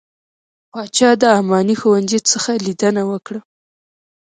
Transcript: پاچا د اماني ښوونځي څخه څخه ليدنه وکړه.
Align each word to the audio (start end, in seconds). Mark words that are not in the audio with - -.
پاچا 0.71 1.09
د 1.21 1.23
اماني 1.39 1.75
ښوونځي 1.81 2.19
څخه 2.29 2.29
څخه 2.31 2.51
ليدنه 2.65 3.01
وکړه. 3.11 3.39